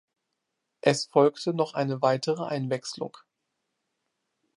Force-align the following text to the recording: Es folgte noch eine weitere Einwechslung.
Es 0.81 1.05
folgte 1.05 1.53
noch 1.53 1.75
eine 1.75 2.01
weitere 2.01 2.43
Einwechslung. 2.43 3.15